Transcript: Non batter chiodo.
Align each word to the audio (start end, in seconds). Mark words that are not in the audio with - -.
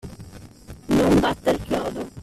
Non 0.97 1.13
batter 1.21 1.55
chiodo. 1.65 2.01